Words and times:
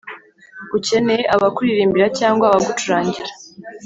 ukeneye 0.77 1.23
abakuririmbira 1.35 2.07
cyangwa 2.19 2.45
abagucurangira 2.47 3.31